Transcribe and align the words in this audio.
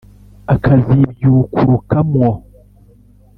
Akazibyukuruka 0.53 1.97
mwo, 2.11 2.29